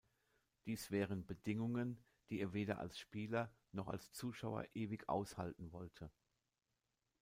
Dies 0.65 0.89
wären 0.89 1.27
Bedingungen, 1.27 2.03
die 2.31 2.39
er 2.39 2.53
weder 2.53 2.79
als 2.79 2.97
Spieler 2.97 3.53
noch 3.71 3.87
als 3.87 4.11
Zuschauer 4.11 4.65
ewig 4.73 5.07
aushalten 5.07 5.71
wollte. 5.71 6.09